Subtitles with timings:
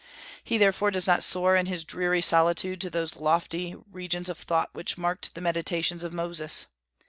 [0.43, 4.71] He therefore does not soar in his dreary solitude to those lofty regions of thought
[4.73, 6.65] which marked the meditations of Moses.